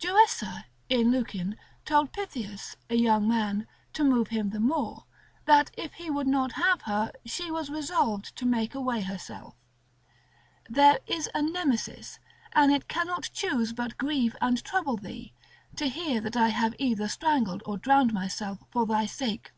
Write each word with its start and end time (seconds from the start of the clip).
Joessa, 0.00 0.64
in 0.88 1.12
Lucian, 1.12 1.56
told 1.84 2.12
Pythias, 2.12 2.76
a 2.90 2.96
young 2.96 3.28
man, 3.28 3.68
to 3.92 4.02
move 4.02 4.26
him 4.30 4.50
the 4.50 4.58
more, 4.58 5.04
that 5.44 5.70
if 5.76 5.92
he 5.94 6.10
would 6.10 6.26
not 6.26 6.50
have 6.54 6.82
her, 6.82 7.12
she 7.24 7.52
was 7.52 7.70
resolved 7.70 8.34
to 8.34 8.44
make 8.44 8.74
away 8.74 9.02
herself. 9.02 9.54
There 10.68 10.98
is 11.06 11.30
a 11.36 11.40
Nemesis, 11.42 12.18
and 12.52 12.72
it 12.72 12.88
cannot 12.88 13.30
choose 13.32 13.72
but 13.72 13.96
grieve 13.96 14.34
and 14.40 14.60
trouble 14.64 14.96
thee, 14.96 15.32
to 15.76 15.86
hear 15.88 16.20
that 16.20 16.36
I 16.36 16.48
have 16.48 16.74
either 16.80 17.06
strangled 17.06 17.62
or 17.64 17.78
drowned 17.78 18.12
myself 18.12 18.58
for 18.72 18.86
thy 18.86 19.06
sake. 19.06 19.52